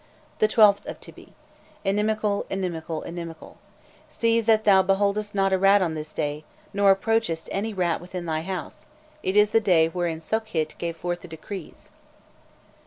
[0.39, 1.33] The 12th of Tybi:
[1.85, 3.57] inimical, inimical, inimical.
[4.09, 6.43] See that thou beholdest not a rat on this day,
[6.73, 8.87] nor approachest any rat within thy house:
[9.21, 11.91] it is the day wherein Sokhît gave forth the decrees."